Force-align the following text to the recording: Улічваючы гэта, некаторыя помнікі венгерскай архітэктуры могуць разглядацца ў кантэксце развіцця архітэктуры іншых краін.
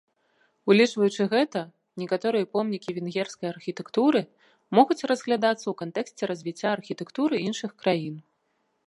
Улічваючы 0.69 1.21
гэта, 1.33 1.61
некаторыя 2.03 2.47
помнікі 2.55 2.95
венгерскай 2.99 3.47
архітэктуры 3.55 4.21
могуць 4.79 4.99
разглядацца 5.13 5.63
ў 5.67 5.73
кантэксце 5.83 6.23
развіцця 6.33 6.67
архітэктуры 6.79 7.35
іншых 7.51 7.71
краін. 7.85 8.15